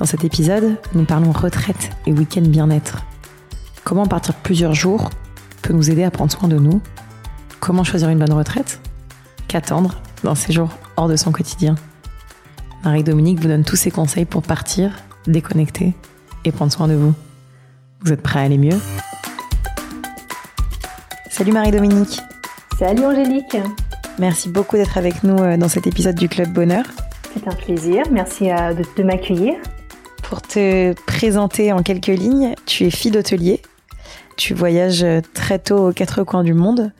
[0.00, 3.04] Dans cet épisode, nous parlons retraite et week-end bien-être.
[3.84, 5.10] Comment partir plusieurs jours
[5.60, 6.80] peut nous aider à prendre soin de nous?
[7.60, 8.80] Comment choisir une bonne retraite?
[9.46, 11.74] Qu'attendre dans ces jours hors de son quotidien?
[12.82, 14.90] Marie-Dominique vous donne tous ses conseils pour partir,
[15.26, 15.92] déconnecter
[16.46, 17.12] et prendre soin de vous.
[18.00, 18.80] Vous êtes prêts à aller mieux?
[21.28, 22.22] Salut Marie-Dominique
[22.78, 23.58] Salut Angélique
[24.18, 26.84] Merci beaucoup d'être avec nous euh, dans cet épisode du Club Bonheur.
[27.34, 29.56] C'est un plaisir, merci euh, de m'accueillir.
[30.30, 33.60] Pour te présenter en quelques lignes, tu es fille d'hôtelier.
[34.36, 36.92] Tu voyages très tôt aux quatre coins du monde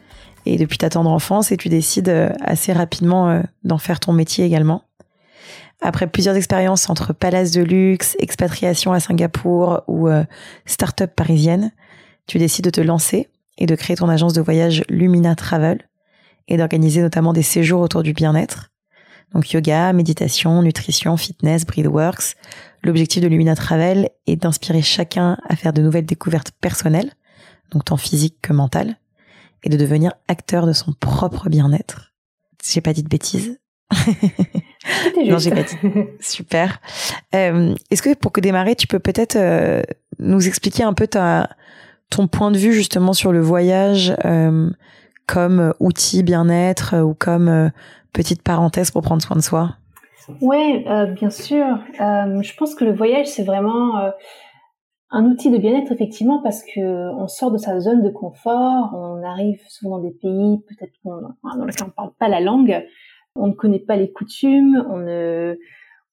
[0.47, 4.13] et depuis ta tendre enfance et tu décides euh, assez rapidement euh, d'en faire ton
[4.13, 4.83] métier également.
[5.81, 10.25] Après plusieurs expériences entre palace de luxe, expatriation à Singapour ou euh,
[10.67, 11.71] start-up parisienne,
[12.27, 13.29] tu décides de te lancer
[13.59, 15.79] et de créer ton agence de voyage Lumina Travel
[16.49, 18.73] et d'organiser notamment des séjours autour du bien-être.
[19.35, 22.37] Donc yoga, méditation, nutrition, fitness, breathworks.
[22.83, 27.13] L'objectif de Lumina Travel est d'inspirer chacun à faire de nouvelles découvertes personnelles,
[27.71, 28.97] donc tant physique que mentale,
[29.63, 32.13] et de devenir acteur de son propre bien-être.
[32.65, 33.59] J'ai pas dit de bêtises.
[35.27, 35.77] non, j'ai pas dit.
[36.21, 36.81] Super.
[37.35, 39.83] Euh, Est-ce que pour que démarrer, tu peux peut-être euh,
[40.19, 41.51] nous expliquer un peu ta,
[42.09, 44.71] ton point de vue justement sur le voyage euh,
[45.27, 47.71] comme outil bien-être ou comme
[48.13, 49.77] petite parenthèse pour prendre soin de soi
[50.41, 51.79] Oui, euh, bien sûr.
[52.01, 54.11] Euh, je pense que le voyage, c'est vraiment euh,
[55.11, 59.23] un outil de bien-être, effectivement, parce que on sort de sa zone de confort, on
[59.25, 62.87] arrive souvent dans des pays peut-être dans lesquels on ne parle pas la langue,
[63.35, 65.57] on ne connaît pas les coutumes, on ne,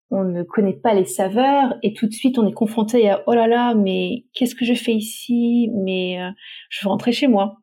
[0.09, 3.33] on ne connaît pas les saveurs, et tout de suite, on est confronté à «oh
[3.33, 5.69] là là, mais qu'est-ce que je fais ici?
[5.73, 6.17] Mais
[6.69, 7.57] je veux rentrer chez moi».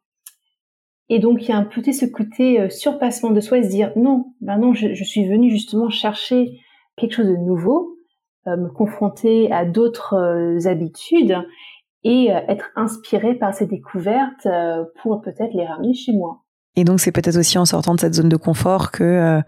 [1.08, 3.68] Et donc il y a un peu ce côté euh, surpassement de soi et se
[3.68, 6.60] dire non, ben non, je, suis venue justement chercher
[6.96, 7.96] quelque chose de nouveau,
[8.46, 11.36] euh, me confronter à d'autres euh, habitudes
[12.06, 14.46] et être inspirée par ces découvertes
[15.00, 16.42] pour peut-être les ramener chez moi.
[16.76, 19.40] Et donc c'est peut-être aussi en sortant de cette zone de confort que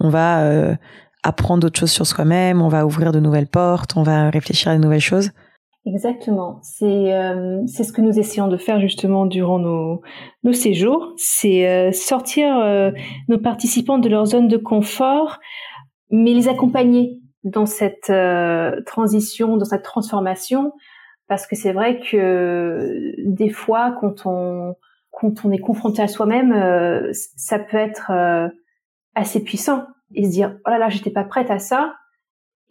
[0.00, 0.76] on va
[1.22, 4.76] apprendre d'autres choses sur soi-même, on va ouvrir de nouvelles portes, on va réfléchir à
[4.76, 5.30] de nouvelles choses.
[5.84, 6.60] Exactement.
[6.62, 10.00] C'est euh, c'est ce que nous essayons de faire justement durant nos
[10.44, 11.12] nos séjours.
[11.16, 12.92] C'est euh, sortir euh,
[13.28, 15.40] nos participants de leur zone de confort,
[16.10, 18.12] mais les accompagner dans cette
[18.86, 20.72] transition, dans cette transformation,
[21.26, 24.76] parce que c'est vrai que des fois, quand on
[25.10, 26.54] quand on est confronté à soi-même,
[27.12, 28.12] ça peut être
[29.16, 31.94] assez puissant et se dire oh là là, j'étais pas prête à ça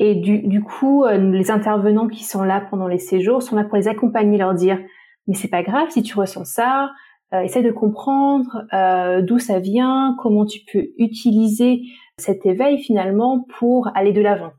[0.04, 3.78] et du, coup, euh, les intervenants qui sont là pendant les séjours sont là pour
[3.78, 4.80] les accompagner, leur dire
[5.28, 6.90] mais c'est pas grave si tu ressens ça,
[7.36, 11.84] euh, essaie de comprendre euh, d'où ça vient, comment tu peux utiliser
[12.18, 14.54] cet éveil finalement pour aller de l'avant.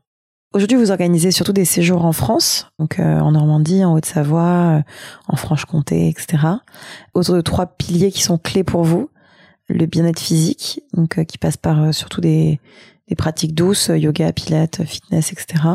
[0.53, 4.83] Aujourd'hui, vous organisez surtout des séjours en France, donc en Normandie, en Haute-Savoie,
[5.27, 6.37] en Franche-Comté, etc.
[7.15, 9.09] Autour de trois piliers qui sont clés pour vous
[9.67, 12.61] le bien-être physique, donc qui passe par surtout des
[13.13, 15.65] des pratiques douces, yoga, pilates, fitness, etc.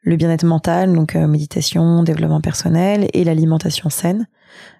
[0.00, 4.28] Le bien-être mental, donc euh, méditation, développement personnel et l'alimentation saine,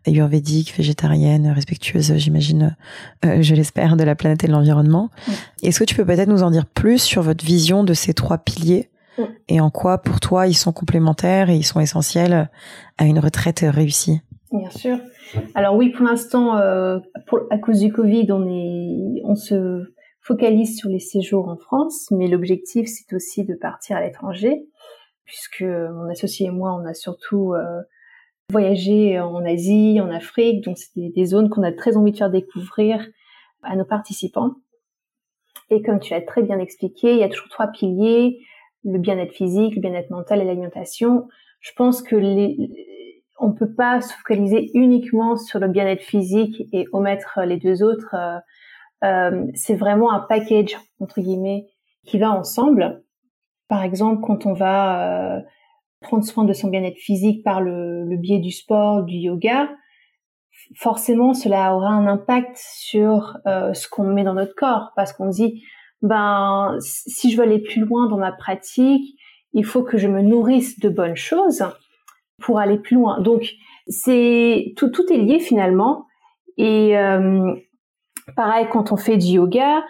[0.06, 2.74] ayurvédique, végétarienne, respectueuse, j'imagine,
[3.26, 5.10] euh, je l'espère, de la planète et de l'environnement.
[5.62, 8.38] Est-ce que tu peux peut-être nous en dire plus sur votre vision de ces trois
[8.38, 8.88] piliers
[9.48, 12.48] et en quoi, pour toi, ils sont complémentaires et ils sont essentiels
[12.96, 14.22] à une retraite réussie?
[14.50, 14.98] Bien sûr.
[15.54, 16.98] Alors oui, pour l'instant, euh,
[17.50, 19.93] à cause du Covid, on est, on se
[20.24, 24.66] focalise sur les séjours en France, mais l'objectif c'est aussi de partir à l'étranger,
[25.24, 27.82] puisque mon associé et moi on a surtout euh,
[28.50, 32.30] voyagé en Asie, en Afrique, donc c'est des, zones qu'on a très envie de faire
[32.30, 33.06] découvrir
[33.62, 34.54] à nos participants.
[35.70, 38.40] Et comme tu as très bien expliqué, il y a toujours trois piliers
[38.84, 41.28] le bien-être physique, le bien-être mental et l'alimentation.
[41.60, 42.56] Je pense que les,
[43.40, 48.14] on peut pas se focaliser uniquement sur le bien-être physique et omettre les deux autres.
[49.04, 51.66] Euh, c'est vraiment un package entre guillemets
[52.06, 53.02] qui va ensemble.
[53.68, 55.40] Par exemple, quand on va euh,
[56.00, 59.70] prendre soin de son bien-être physique par le, biais du sport, du yoga,
[60.76, 65.28] forcément cela aura un impact sur euh, ce qu'on met dans notre corps parce qu'on
[65.28, 65.62] dit
[66.02, 69.18] ben si je veux aller plus loin dans ma pratique,
[69.52, 71.64] il faut que je me nourrisse de bonnes choses
[72.40, 73.20] pour aller plus loin.
[73.20, 73.50] Donc
[73.88, 76.06] c'est tout, tout est lié finalement.
[76.56, 76.94] Et
[78.36, 79.82] pareil, quand on fait du yoga,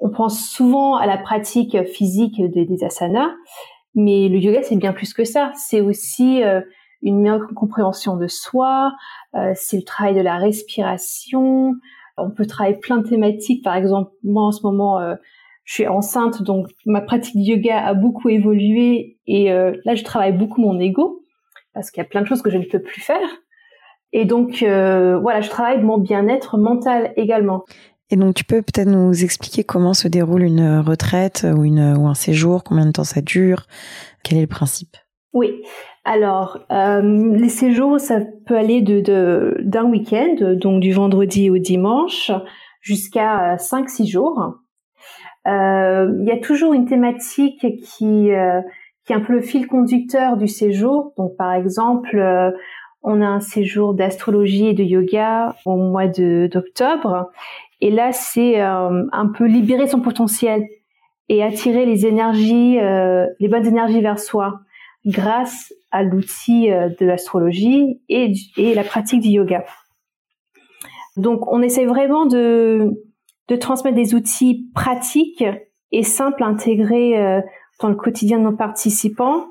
[0.00, 3.30] on pense souvent à la pratique physique des, asanas,
[3.94, 5.52] mais le yoga c'est bien plus que ça.
[5.54, 6.60] C'est aussi euh,
[7.02, 8.92] une meilleure compréhension de soi.
[9.34, 11.74] Euh, c'est le travail de la respiration.
[12.16, 13.62] On peut travailler plein de thématiques.
[13.62, 15.14] Par exemple, moi en ce moment, euh,
[15.64, 19.50] je suis enceinte, donc ma pratique de yoga a beaucoup évolué et
[19.84, 21.24] là, je travaille beaucoup mon ego
[21.72, 23.28] parce qu'il y a plein de choses que je ne peux plus faire.
[24.12, 27.64] Et donc, euh, voilà, je travaille mon bien-être mental également.
[28.10, 32.06] Et donc, tu peux peut-être nous expliquer comment se déroule une retraite ou, une, ou
[32.06, 33.66] un séjour, combien de temps ça dure,
[34.22, 34.96] quel est le principe?
[35.32, 35.62] Oui.
[36.04, 42.30] Alors, euh, les séjours, ça peut aller de d'un week-end, donc du vendredi au dimanche,
[42.82, 44.56] jusqu'à 5-6 jours.
[45.46, 48.60] Euh, il y a toujours une thématique qui euh,
[49.04, 51.12] qui est un peu le fil conducteur du séjour.
[51.16, 52.50] Donc, par exemple, euh,
[53.02, 57.30] on a un séjour d'astrologie et de yoga au mois d'octobre,
[57.80, 60.64] et là, c'est un peu libérer son potentiel
[61.28, 64.60] et attirer les énergies, les bonnes énergies vers soi
[65.04, 69.64] grâce à l'outil de l'astrologie et, et la pratique du yoga.
[71.16, 73.02] Donc, on essaie vraiment de
[73.48, 75.44] de transmettre des outils pratiques
[75.90, 77.40] et simples à intégrer euh,
[77.80, 79.46] dans le quotidien de nos participants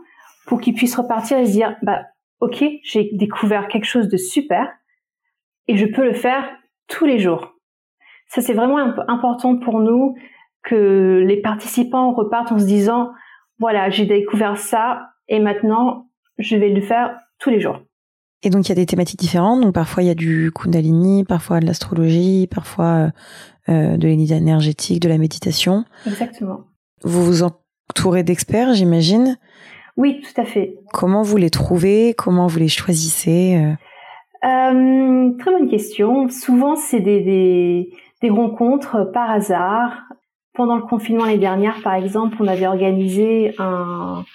[0.48, 2.02] pour qu'ils puissent repartir et se dire bah
[2.42, 4.68] ok j'ai découvert quelque chose de super
[5.68, 6.44] et je peux le faire
[6.88, 7.56] tous les jours.
[8.28, 8.78] Ça c'est vraiment
[9.08, 10.16] important pour nous
[10.64, 13.12] que les participants repartent en se disant
[13.60, 17.80] voilà j'ai découvert ça et maintenant je vais le faire tous les jours.
[18.44, 19.62] Et donc il y a des thématiques différentes.
[19.62, 23.10] Donc parfois il y a du Kundalini, parfois de l'astrologie, parfois euh,
[23.70, 25.86] euh de l'énergie énergétique, de la méditation.
[26.08, 26.62] Exactement.
[27.04, 29.38] Vous vous entourez d'experts, j'imagine.
[30.02, 30.80] Oui, tout à fait.
[30.92, 32.16] Comment vous les trouvez?
[32.18, 33.56] Comment vous les choisissez?
[34.44, 36.28] Euh, Très bonne question.
[36.28, 37.94] Souvent c'est des, des,
[38.24, 40.02] des rencontres par hasard.
[40.56, 44.26] Pendant le confinement l'année dernière, par exemple, on avait organisé un,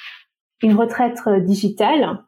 [0.63, 2.23] une retraite digitale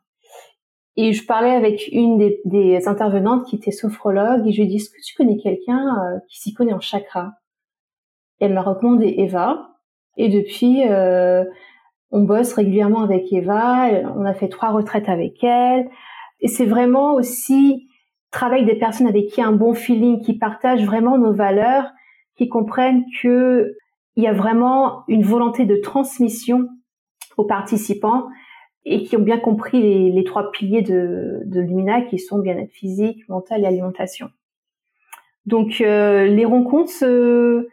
[0.97, 4.77] et je parlais avec une des, intervenantes qui était sophrologue et je lui ai dit,
[4.79, 7.35] est-ce que tu connais quelqu'un euh, qui s'y connaît en chakra?
[8.41, 9.77] Elle m'a recommandé Eva.
[10.17, 11.45] Et depuis, euh,
[12.11, 13.89] on bosse régulièrement avec Eva.
[14.17, 15.89] On a fait trois retraites avec elle.
[16.41, 17.89] Et c'est vraiment aussi
[18.31, 21.91] travailler des personnes avec qui un bon feeling, qui partagent vraiment nos valeurs,
[22.37, 23.75] qui comprennent que
[24.17, 26.69] il y a vraiment une volonté de transmission
[27.37, 28.27] aux participants
[28.85, 33.63] et qui ont bien compris les, trois piliers de, Lumina qui sont bien-être physique, mental
[33.63, 34.31] et alimentation.
[35.47, 37.69] Donc euh, les rencontres, euh,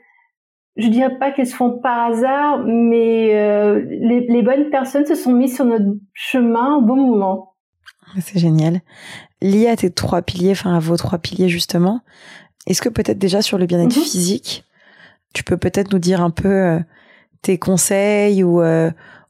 [0.75, 5.15] je dirais pas qu'elles se font par hasard, mais euh, les, les, bonnes personnes se
[5.15, 7.55] sont mises sur notre chemin au bon moment.
[8.19, 8.81] C'est génial.
[9.41, 12.01] Lié à tes trois piliers, enfin à vos trois piliers justement,
[12.67, 14.03] est-ce que peut-être déjà sur le bien-être mhm.
[14.03, 14.65] physique,
[15.33, 16.79] tu peux peut-être nous dire un peu euh,
[17.41, 18.61] tes conseils ou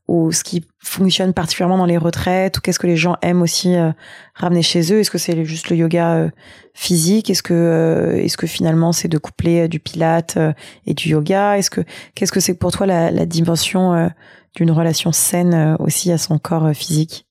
[0.07, 3.75] ou ce qui fonctionne particulièrement dans les retraites ou qu'est-ce que les gens aiment aussi
[3.75, 3.91] euh,
[4.35, 4.99] ramener chez eux?
[4.99, 6.29] Est-ce que c'est juste le yoga euh,
[6.73, 7.29] physique?
[7.29, 10.37] Est-ce que euh, est-ce que finalement c'est de coupler du pilate
[10.85, 11.57] et du yoga?
[11.57, 11.81] Est-ce que
[12.13, 14.11] qu'est-ce que c'est pour toi la, la dimension
[14.55, 17.27] d'une relation saine aussi à son corps physique?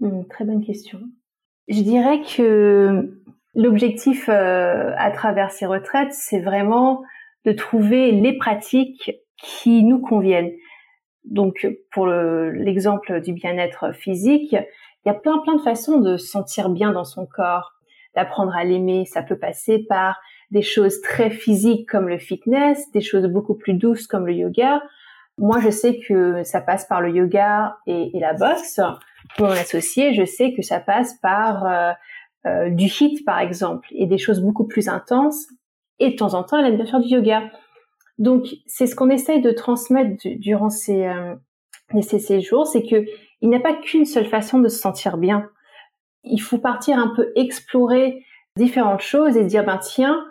[0.00, 0.98] Mmh, Très bonne question.
[1.68, 3.20] Je dirais que
[3.54, 7.02] l'objectif à travers ces retraites, c'est vraiment
[7.44, 10.50] de trouver les pratiques qui nous conviennent.
[11.24, 16.26] Donc, pour l'exemple du bien-être physique, il y a plein plein de façons de se
[16.26, 17.72] sentir bien dans son corps,
[18.14, 19.04] d'apprendre à l'aimer.
[19.06, 23.74] Ça peut passer par des choses très physiques comme le fitness, des choses beaucoup plus
[23.74, 24.82] douces comme le yoga.
[25.38, 28.80] Moi, je sais que ça passe par le yoga et, la boxe.
[29.36, 31.92] Pour mon associé, je sais que ça passe par euh,
[32.46, 35.46] euh, du hit, par exemple, et des choses beaucoup plus intenses.
[35.98, 37.42] Et de temps en temps, elle aime bien faire du yoga.
[38.20, 41.34] Donc, c'est ce qu'on essaye de transmettre durant ces, euh,
[42.02, 43.04] ces séjours, c'est que
[43.40, 45.48] il n'y a pas qu'une seule façon de se sentir bien.
[46.22, 48.22] Il faut partir un peu explorer
[48.56, 50.22] différentes choses et dire, ben tiens,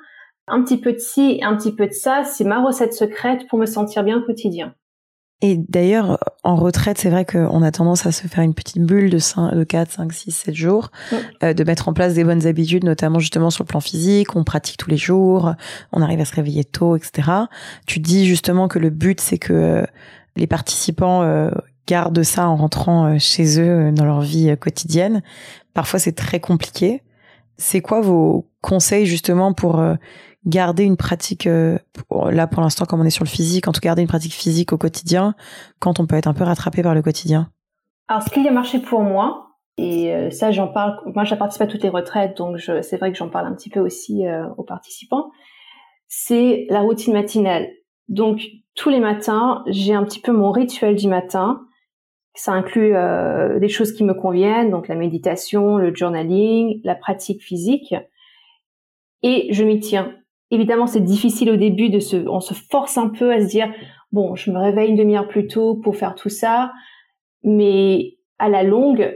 [0.47, 3.57] un petit peu de ci, un petit peu de ça, c'est ma recette secrète pour
[3.57, 4.75] me sentir bien au quotidien.
[5.41, 9.09] Et d'ailleurs, en retraite, c'est vrai qu'on a tendance à se faire une petite bulle
[9.09, 10.91] de, 5, de 4, 5, 6, 7 jours,
[11.43, 14.43] euh, de mettre en place des bonnes habitudes, notamment justement sur le plan physique, on
[14.43, 15.53] pratique tous les jours,
[15.93, 17.29] on arrive à se réveiller tôt, etc.
[17.87, 19.85] Tu dis justement que le but, c'est que euh,
[20.35, 21.49] les participants euh,
[21.87, 25.23] gardent ça en rentrant chez eux dans leur vie quotidienne.
[25.73, 27.01] Parfois, c'est très compliqué.
[27.57, 29.81] C'est quoi vos conseils justement pour
[30.45, 33.89] garder une pratique, là pour l'instant comme on est sur le physique, en tout cas
[33.89, 35.35] garder une pratique physique au quotidien
[35.79, 37.51] quand on peut être un peu rattrapé par le quotidien
[38.07, 41.67] Alors ce qui a marché pour moi, et ça j'en parle, moi je participe à
[41.67, 44.23] toutes les retraites, donc c'est vrai que j'en parle un petit peu aussi
[44.57, 45.29] aux participants,
[46.07, 47.67] c'est la routine matinale.
[48.09, 48.41] Donc
[48.75, 51.65] tous les matins, j'ai un petit peu mon rituel du matin.
[52.33, 57.41] Ça inclut euh, des choses qui me conviennent, donc la méditation, le journaling, la pratique
[57.41, 57.93] physique.
[59.21, 60.15] Et je m'y tiens.
[60.51, 63.71] Évidemment, c'est difficile au début de se, on se force un peu à se dire,
[64.11, 66.71] bon, je me réveille une demi-heure plus tôt pour faire tout ça,
[67.43, 69.15] mais à la longue,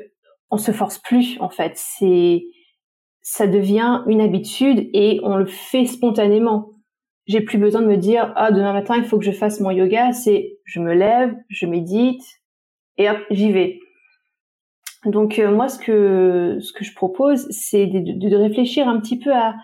[0.51, 1.71] on se force plus en fait.
[1.75, 2.45] C'est,
[3.21, 6.69] ça devient une habitude et on le fait spontanément.
[7.25, 9.71] J'ai plus besoin de me dire ah demain matin il faut que je fasse mon
[9.71, 10.11] yoga.
[10.11, 12.21] C'est je me lève je médite
[12.97, 13.79] et hop j'y vais.
[15.05, 19.17] Donc euh, moi ce que ce que je propose c'est de, de, réfléchir un petit
[19.17, 19.55] peu à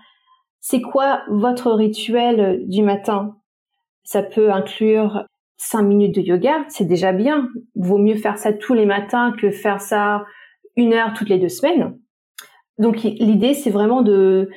[0.62, 3.36] c'est quoi votre rituel du matin?
[4.04, 5.26] Ça peut inclure
[5.58, 9.52] cinq minutes de yoga c'est déjà bien vaut mieux faire ça tous les matins que
[9.52, 10.24] faire ça
[10.78, 12.00] une heure toutes les deux semaines
[12.78, 14.50] donc l'idée c'est vraiment de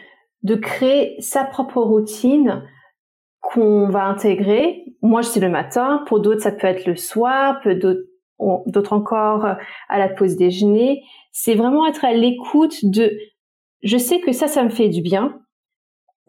[0.42, 2.62] de créer sa propre routine
[3.40, 4.84] qu'on va intégrer.
[5.02, 6.04] Moi, c'est le matin.
[6.06, 7.60] Pour d'autres, ça peut être le soir.
[7.66, 9.44] D'autres encore
[9.88, 11.02] à la pause déjeuner.
[11.32, 13.12] C'est vraiment être à l'écoute de
[13.82, 15.40] je sais que ça, ça me fait du bien.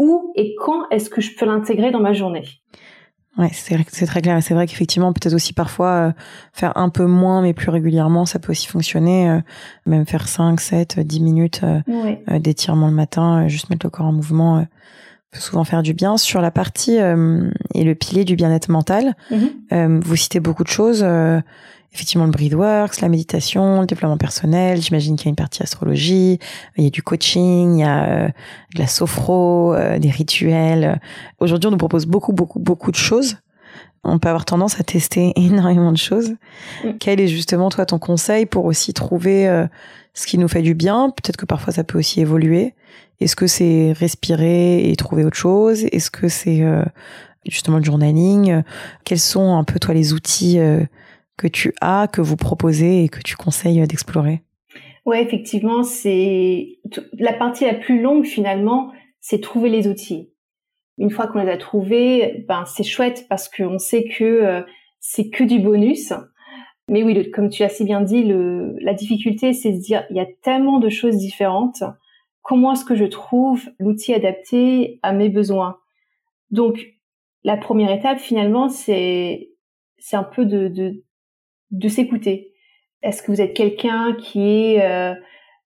[0.03, 2.43] Où et quand est-ce que je peux l'intégrer dans ma journée?
[3.38, 4.43] Ouais, c'est très clair.
[4.43, 6.12] C'est vrai qu'effectivement, peut-être aussi parfois euh,
[6.51, 9.29] faire un peu moins, mais plus régulièrement, ça peut aussi fonctionner.
[9.29, 9.39] Euh,
[9.88, 11.62] même faire 5, 7, 10 minutes
[12.29, 14.63] d'étirement le matin, juste mettre le corps en mouvement
[15.33, 16.15] peut souvent faire du bien.
[16.17, 19.50] Sur la partie euh, et le pilier du bien-être mental, mhm.
[19.74, 21.05] euh, vous citez beaucoup de choses.
[21.93, 24.81] Euh, effectivement, le breathworks, la méditation, le développement personnel.
[24.81, 26.39] J'imagine qu'il y a une partie astrologie,
[26.77, 31.00] il y a du coaching, il y a de la sophro, des rituels.
[31.39, 33.38] Aujourd'hui, on nous propose beaucoup, beaucoup, beaucoup de choses.
[34.03, 36.31] On peut avoir tendance à tester énormément de choses.
[36.83, 36.89] Mm.
[37.00, 39.65] Quel est justement toi ton conseil pour aussi trouver
[40.13, 41.09] ce qui nous fait du bien?
[41.09, 42.73] Peut-être que parfois ça peut aussi évoluer.
[43.23, 45.85] Est-ce que c'est respirer et trouver autre chose?
[45.91, 46.83] Est-ce que c'est euh,
[47.47, 48.63] justement le journaling?
[49.05, 50.83] Quels sont un peu toi les outils euh,
[51.37, 54.41] que tu as, que vous proposez et que tu conseilles d'explorer?
[55.05, 56.79] Ouais, effectivement, c'est
[57.13, 60.31] la partie la plus longue finalement, c'est trouver les outils.
[60.97, 64.61] Une fois qu'on les a trouvés, ben c'est chouette parce qu'on sait que euh,
[64.99, 66.13] c'est que du bonus.
[66.89, 70.17] Mais oui, comme tu as si bien dit, le, la difficulté, c'est de dire il
[70.17, 71.83] y a tellement de choses différentes
[72.43, 75.79] comment est-ce que je trouve l'outil adapté à mes besoins?
[76.51, 76.93] Donc,
[77.43, 79.49] la première étape, finalement, c'est
[79.97, 81.01] c'est un peu de,
[81.72, 82.53] de s'écouter.
[83.01, 85.13] Est-ce que vous êtes quelqu'un qui est euh,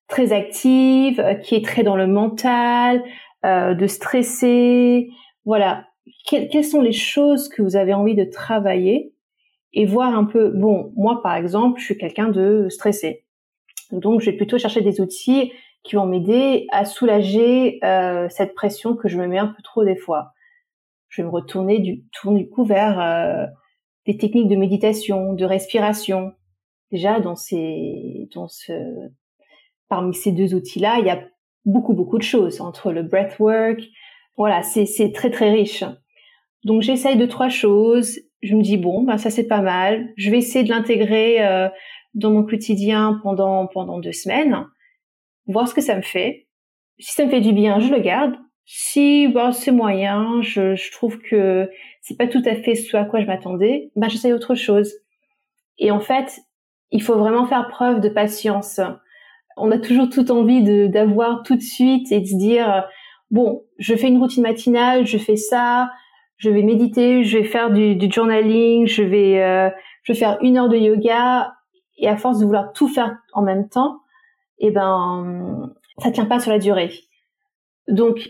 [0.07, 3.03] très active, euh, qui est très dans le mental,
[3.45, 5.09] euh, de stresser?
[5.45, 5.85] Voilà.
[6.25, 9.13] quelles sont les choses que vous avez envie de travailler
[9.73, 10.49] et voir un peu.
[10.49, 13.25] Bon, moi, par exemple, je suis quelqu'un de stressé.
[13.91, 15.51] Donc, je vais plutôt chercher des outils
[15.83, 19.85] qui vont m'aider à soulager euh, cette pression que je me mets un peu trop
[19.85, 20.33] des fois.
[21.09, 23.45] Je vais me retourner du, tourner du coup vers euh,
[24.07, 26.33] des techniques de méditation, de respiration.
[26.91, 28.73] Déjà, dans ces, dans ce,
[29.89, 31.21] parmi ces deux outils-là, il y a
[31.65, 33.81] beaucoup, beaucoup de choses entre le breathwork.
[34.37, 35.83] Voilà, c'est, très, très riche.
[36.63, 38.19] Donc, j'essaye de trois choses.
[38.41, 40.09] Je me dis, bon, ben, ça, c'est pas mal.
[40.15, 41.67] Je vais essayer de l'intégrer euh,
[42.13, 44.65] dans mon quotidien pendant, pendant deux semaines
[45.47, 46.47] voir ce que ça me fait.
[46.99, 48.35] Si ça me fait du bien, je le garde.
[48.69, 51.69] Si bah, c'est moyen, je, je trouve que
[52.01, 54.91] c'est pas tout à fait ce à quoi je m'attendais, ben j'essaye autre chose.
[55.79, 56.41] Et en fait,
[56.91, 58.81] il faut vraiment faire preuve de patience.
[59.55, 62.85] On a toujours toute envie d'avoir tout de suite et de se dire
[63.31, 65.89] bon, je fais une routine matinale, je fais ça,
[66.35, 69.69] je vais méditer, je vais faire du, du journaling, je vais euh,
[70.03, 71.53] je vais faire une heure de yoga
[71.97, 74.01] et à force de vouloir tout faire en même temps,
[74.59, 76.91] eh ben, ça tient pas sur la durée.
[77.87, 78.29] Donc,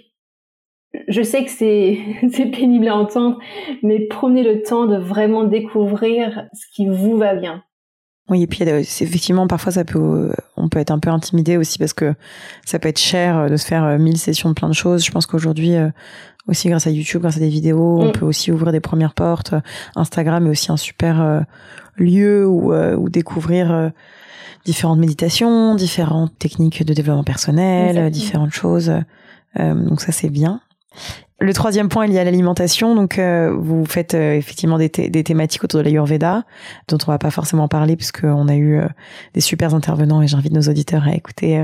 [1.08, 2.00] je sais que c'est,
[2.32, 3.38] c'est pénible à entendre,
[3.84, 7.64] mais prenez le temps de vraiment découvrir ce qui vous va bien.
[8.30, 11.94] Oui, et puis effectivement, parfois ça peut, on peut être un peu intimidé aussi parce
[11.94, 12.14] que
[12.66, 15.06] ça peut être cher de se faire mille sessions de plein de choses.
[15.06, 15.88] Je pense qu'aujourd'hui, euh,
[16.46, 18.12] aussi grâce à YouTube, grâce à des vidéos, on mm.
[18.12, 19.54] peut aussi ouvrir des premières portes.
[19.96, 21.40] Instagram est aussi un super euh,
[21.96, 23.94] lieu où, euh, où découvrir
[24.66, 28.92] différentes méditations, différentes techniques de développement personnel, différentes choses.
[29.60, 30.62] Euh, donc ça c'est bien.
[31.40, 32.96] Le troisième point est lié à l'alimentation.
[32.96, 36.46] Donc, euh, vous faites euh, effectivement des, thématiques autour de l'Ayurveda,
[36.88, 38.88] dont on va pas forcément parler puisqu'on a eu euh,
[39.36, 41.64] des super intervenants et j'invite nos auditeurs à écouter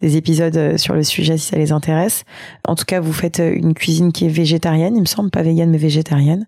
[0.00, 2.24] des épisodes sur le sujet si ça les intéresse.
[2.66, 5.70] En tout cas, vous faites une cuisine qui est végétarienne, il me semble, pas végane
[5.70, 6.46] mais végétarienne.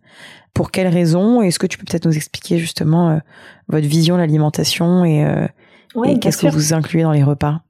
[0.54, 3.20] Pour quelles raisons Est-ce que tu peux peut-être nous expliquer justement
[3.68, 5.26] votre vision de l'alimentation et
[6.04, 7.60] et qu'est-ce que vous incluez dans les repas?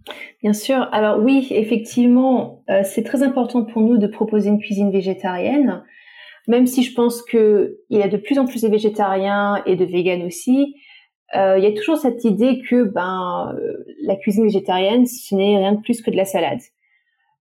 [0.42, 0.88] Bien sûr.
[0.92, 5.82] Alors oui, effectivement, euh, c'est très important pour nous de proposer une cuisine végétarienne,
[6.46, 9.76] même si je pense que il y a de plus en plus de végétariens et
[9.76, 10.74] de véganes aussi.
[11.34, 15.56] Euh, il y a toujours cette idée que ben euh, la cuisine végétarienne, ce n'est
[15.56, 16.60] rien de plus que de la salade.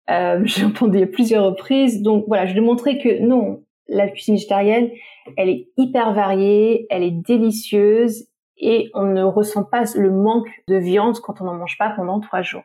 [0.45, 2.01] J'ai entendu à plusieurs reprises.
[2.01, 4.89] Donc voilà, je vais montrer que non, la cuisine végétarienne,
[5.35, 8.27] elle est hyper variée, elle est délicieuse
[8.59, 12.19] et on ne ressent pas le manque de viande quand on n'en mange pas pendant
[12.19, 12.63] trois jours.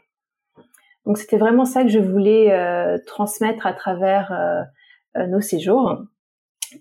[1.06, 4.62] Donc c'était vraiment ça que je voulais euh, transmettre à travers euh,
[5.20, 5.98] euh, nos séjours.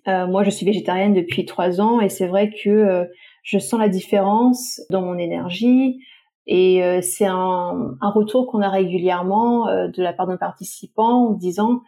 [0.05, 3.07] moi, je suis végétarienne depuis trois ans et c'est vrai que
[3.43, 5.99] je sens la différence dans mon énergie
[6.47, 11.81] et c'est un, retour qu'on a régulièrement de la part de nos participants en disant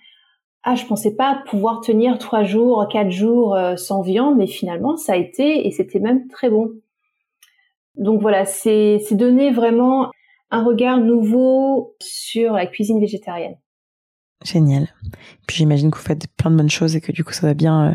[0.63, 5.13] ah je pensais pas pouvoir tenir trois jours, quatre jours sans viande, mais finalement ça
[5.13, 6.72] a été et c'était même très bon.
[7.96, 10.12] Donc voilà, c'est donner vraiment
[10.52, 13.56] un regard nouveau sur la cuisine végétarienne.
[14.44, 14.88] Génial.
[15.48, 17.54] Puis j'imagine que vous faites plein de bonnes choses et que du coup ça va
[17.54, 17.94] bien euh,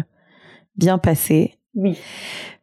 [0.77, 1.55] bien passer.
[1.75, 1.99] Oui.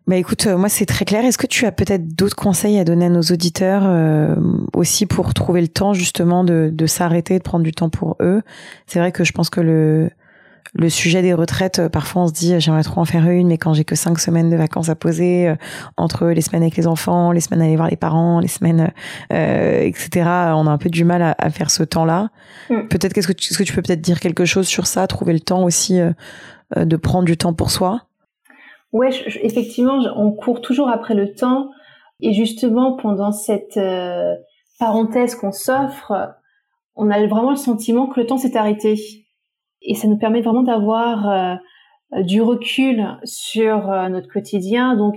[0.08, 1.24] Bah écoute, euh, moi c'est très clair.
[1.24, 4.36] Est-ce que tu as peut-être d'autres conseils à donner à nos auditeurs euh,
[4.74, 8.42] aussi pour trouver le temps justement de, de s'arrêter, de prendre du temps pour eux?
[8.88, 10.10] C'est vrai que je pense que le
[10.78, 13.58] le sujet des retraites, euh, parfois on se dit j'aimerais trop en faire une, mais
[13.58, 15.56] quand j'ai que cinq semaines de vacances à poser, euh,
[15.96, 18.92] entre les semaines avec les enfants, les semaines à aller voir les parents, les semaines,
[19.32, 20.10] euh, etc.,
[20.54, 22.30] on a un peu du mal à, faire ce temps-là.
[22.70, 22.88] Mm.
[22.90, 25.32] Peut-être qu'est-ce que tu, est-ce que tu peux peut-être dire quelque chose sur ça, trouver
[25.32, 26.00] le temps aussi
[26.76, 28.02] de prendre du temps pour soi?
[28.92, 31.70] Ouais, effectivement, on court toujours après le temps,
[32.20, 33.80] et justement pendant cette
[34.80, 36.36] parenthèse qu'on s'offre,
[36.96, 38.96] on a vraiment le sentiment que le temps s'est arrêté
[39.86, 41.56] et ça nous permet vraiment d'avoir euh,
[42.24, 44.96] du recul sur euh, notre quotidien.
[44.96, 45.16] Donc,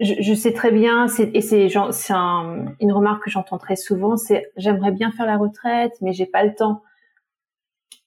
[0.00, 4.50] je, sais très bien, et c'est c'est un, une remarque que j'entends très souvent, c'est
[4.56, 6.80] j'aimerais bien faire la retraite, mais j'ai pas le temps.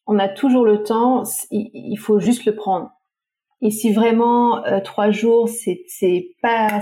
[0.07, 2.89] On a toujours le temps, il, faut juste le prendre.
[3.61, 6.81] Et si vraiment euh, trois jours c'est pas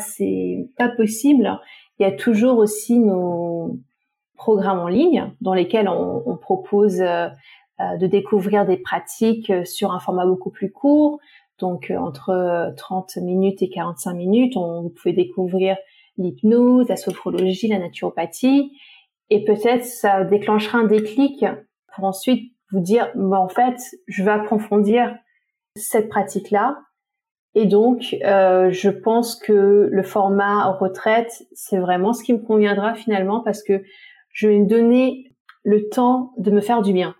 [0.77, 1.60] pas possible,
[1.99, 3.79] il y a toujours aussi nos
[4.36, 7.03] programmes en ligne dans lesquels on, propose
[7.79, 11.19] de découvrir des pratiques euh, sur un format beaucoup plus court,
[11.60, 14.57] donc euh, entre 30 minutes et 45 minutes.
[14.57, 15.77] On, vous pouvez découvrir
[16.17, 18.71] l'hypnose, la sophrologie, la naturopathie,
[19.29, 21.45] et peut-être ça déclenchera un déclic
[21.95, 25.15] pour ensuite vous dire, bah, en fait, je vais approfondir
[25.75, 26.79] cette pratique-là.
[27.53, 33.41] Et donc, je pense que le format retraite, c'est vraiment ce qui me conviendra finalement
[33.41, 33.84] parce que
[34.29, 35.31] je vais me donner
[35.63, 37.15] le temps de me faire du bien.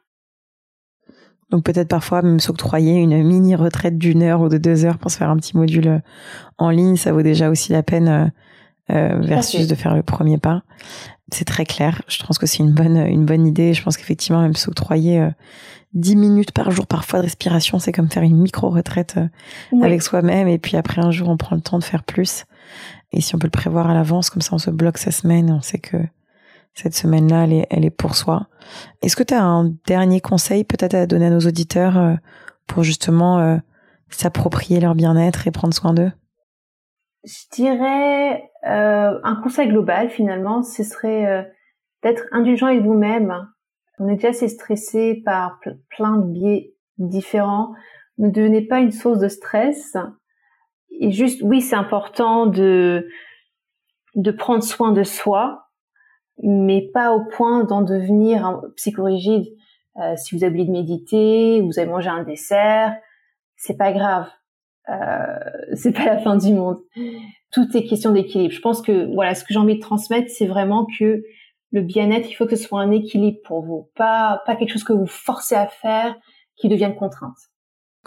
[1.52, 5.12] Donc peut-être parfois même s'octroyer une mini retraite d'une heure ou de deux heures pour
[5.12, 6.00] se faire un petit module euh,
[6.58, 8.26] en ligne, ça vaut déjà aussi la peine euh,
[8.92, 10.64] euh versus de faire le premier pas.
[11.32, 12.02] C'est très clair.
[12.08, 13.74] Je pense que c'est une bonne une bonne idée.
[13.74, 15.30] Je pense qu'effectivement même s'octroyer euh,
[15.94, 20.02] 10 minutes par jour parfois de respiration, c'est comme faire une micro retraite euh, avec
[20.02, 22.46] soi-même et puis après un jour on prend le temps de faire plus.
[23.12, 25.52] Et si on peut le prévoir à l'avance, comme ça on se bloque sa semaine,
[25.52, 25.98] on sait que
[26.74, 28.48] cette semaine-là, elle est, pour soi.
[29.02, 32.16] Est-ce que tu as un dernier conseil peut-être à donner à nos auditeurs euh,
[32.68, 33.58] pour justement euh,
[34.10, 36.12] s'approprier leur bien-être et prendre soin d'eux?
[37.24, 41.54] Je dirais euh, un conseil global finalement, ce serait
[42.02, 43.48] d'être indulgent avec vous-même.
[44.00, 47.74] On est déjà assez stressé par plein de biais différents.
[48.18, 49.96] Ne devenez pas une source de stress.
[51.00, 53.08] Et juste, oui, c'est important de
[54.16, 55.71] de prendre soin de soi,
[56.42, 59.46] mais pas au point d'en devenir un psychorigide.
[59.98, 62.96] Euh, si vous avez oublié de méditer, vous avez mangé un dessert,
[63.58, 64.28] c'est pas grave.
[64.90, 65.40] Euh,
[65.76, 66.80] c'est pas la fin du monde.
[67.52, 68.54] Tout est question d'équilibre.
[68.54, 71.24] Je pense que voilà, ce que j'ai envie de transmettre, c'est vraiment que
[71.74, 74.84] le bien-être, il faut que ce soit un équilibre pour vous, pas pas quelque chose
[74.84, 76.16] que vous forcez à faire
[76.58, 77.51] qui devienne contrainte.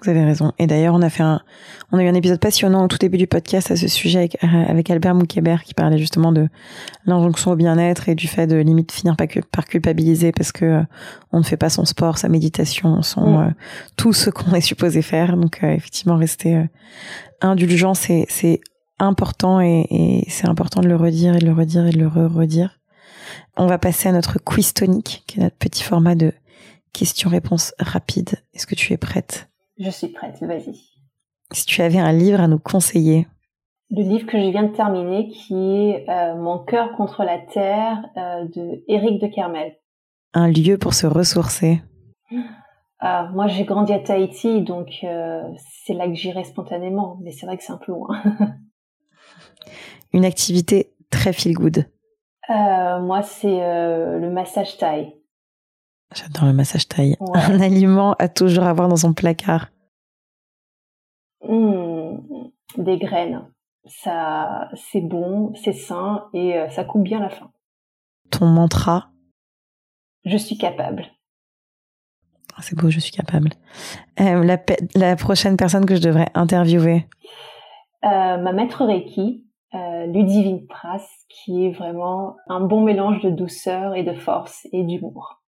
[0.02, 0.52] Vous avez raison.
[0.58, 1.40] Et d'ailleurs, on a fait un,
[1.92, 4.42] on a eu un épisode passionnant au tout début du podcast à ce sujet avec,
[4.42, 6.48] euh, avec Albert Moukébert qui parlait justement de
[7.06, 10.82] l'injonction au bien-être et du fait de limite finir par, par culpabiliser parce que euh,
[11.30, 13.50] on ne fait pas son sport, sa méditation, son, euh,
[13.96, 15.36] tout ce qu'on est supposé faire.
[15.36, 16.64] Donc, effectivement, rester
[17.40, 18.60] indulgent, c'est, c'est
[18.98, 22.08] important et, et c'est important de le redire et de le redire et de le
[22.08, 22.80] re-redire.
[23.56, 26.32] On va passer à notre quiz tonique, qui est notre petit format de
[26.92, 28.42] question-réponse rapide.
[28.54, 29.48] Est-ce que tu es prête?
[29.78, 30.74] Je suis prête, vas-y.
[31.50, 33.26] Si tu avais un livre à nous conseiller
[33.90, 38.04] Le livre que je viens de terminer, qui est euh, Mon cœur contre la terre
[38.16, 39.76] euh, de Éric de Kermel.
[40.32, 41.82] Un lieu pour se ressourcer
[43.00, 45.42] ah, Moi, j'ai grandi à Tahiti, donc euh,
[45.84, 48.08] c'est là que j'irai spontanément, mais c'est vrai que c'est un peu loin.
[50.12, 51.86] Une activité très feel good
[52.48, 55.14] Moi, c'est le massage thaï.
[56.14, 57.16] J'adore le massage thaï.
[57.34, 59.68] Un aliment à toujours avoir dans son placard.
[61.42, 62.16] Mmh,
[62.78, 63.46] des graines.
[63.86, 67.50] Ça, c'est bon, c'est sain et euh, ça coupe bien la faim.
[68.30, 69.10] Ton mantra?
[70.24, 71.04] Je suis capable.
[72.56, 73.50] Ah, c'est beau, je suis capable.
[74.20, 74.56] Euh,
[74.94, 77.06] la, prochaine personne que je devrais interviewer?
[78.04, 79.44] Euh, Ma maître Reiki,
[80.06, 85.43] Ludivine Pras, qui est vraiment un bon mélange de douceur et de force et d'humour.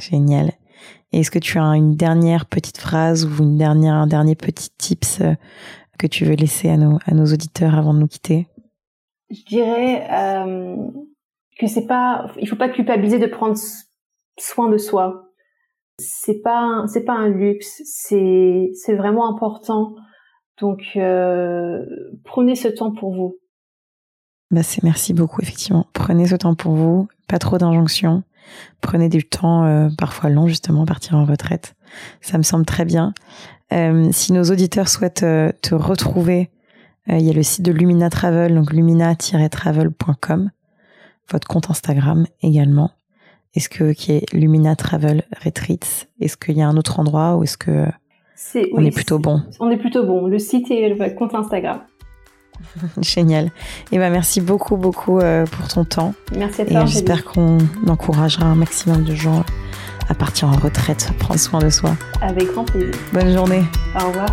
[0.00, 0.52] Génial.
[1.12, 4.70] Et est-ce que tu as une dernière petite phrase ou une dernière, un dernier petit
[4.78, 5.34] tips euh,
[5.98, 8.46] que tu veux laisser à nos, à nos auditeurs avant de nous quitter?
[9.30, 10.76] Je dirais euh,
[11.58, 13.56] que c'est pas, il faut pas culpabiliser de prendre
[14.38, 15.26] soin de soi.
[15.98, 17.82] C'est pas, c'est pas un luxe.
[17.84, 19.94] C'est, c'est vraiment important.
[20.60, 21.84] Donc, euh,
[22.24, 23.36] prenez ce temps pour vous.
[24.50, 25.86] Bah c'est merci beaucoup effectivement.
[25.92, 28.24] Prenez ce temps pour vous, pas trop d'injonctions.
[28.80, 31.74] Prenez du temps, euh, parfois long justement, partir en retraite.
[32.20, 33.12] Ça me semble très bien.
[33.72, 36.50] Euh, si nos auditeurs souhaitent euh, te retrouver,
[37.08, 40.50] il y a le site de Lumina Travel, donc lumina-travel.com,
[41.30, 42.92] votre compte Instagram également.
[43.54, 47.42] Est-ce que qui est Lumina Travel Retreats Est-ce qu'il y a un autre endroit ou
[47.42, 47.86] est-ce que
[48.72, 49.42] on est plutôt bon?
[49.58, 50.26] On est plutôt bon.
[50.26, 51.80] Le site et le compte Instagram.
[53.02, 53.46] Génial.
[53.46, 53.50] Et
[53.92, 56.14] eh ben merci beaucoup beaucoup euh, pour ton temps.
[56.36, 56.82] Merci à toi.
[56.82, 59.44] Et j'espère qu'on encouragera un maximum de gens
[60.08, 61.96] à partir en retraite, prendre soin de soi.
[62.20, 62.94] Avec grand plaisir.
[63.12, 63.64] Bonne journée.
[63.94, 64.28] Au revoir.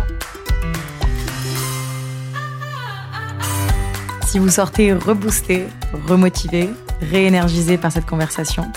[4.26, 5.64] Si vous sortez reboosté,
[6.06, 6.68] remotivé,
[7.00, 8.70] réénergisé par cette conversation,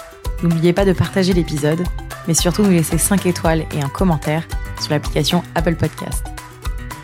[0.44, 1.84] n'oubliez pas de partager l'épisode,
[2.28, 4.48] mais surtout nous laisser 5 étoiles et un commentaire
[4.80, 6.24] sur l'application Apple Podcast.